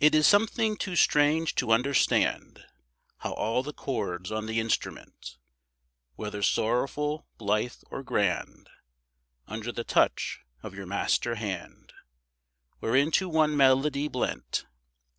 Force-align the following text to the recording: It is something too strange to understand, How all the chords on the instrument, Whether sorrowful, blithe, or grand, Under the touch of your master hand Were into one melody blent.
It 0.00 0.14
is 0.14 0.26
something 0.26 0.78
too 0.78 0.96
strange 0.96 1.54
to 1.56 1.72
understand, 1.72 2.64
How 3.18 3.34
all 3.34 3.62
the 3.62 3.74
chords 3.74 4.32
on 4.32 4.46
the 4.46 4.58
instrument, 4.58 5.36
Whether 6.14 6.42
sorrowful, 6.42 7.26
blithe, 7.36 7.76
or 7.90 8.02
grand, 8.02 8.70
Under 9.46 9.72
the 9.72 9.84
touch 9.84 10.40
of 10.62 10.72
your 10.74 10.86
master 10.86 11.34
hand 11.34 11.92
Were 12.80 12.96
into 12.96 13.28
one 13.28 13.54
melody 13.58 14.08
blent. 14.08 14.64